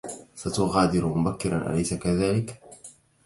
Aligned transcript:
ستغادر 0.35 1.05
مبكرا، 1.05 1.73
أليس 1.73 1.93
كذلك؟ 1.93 2.61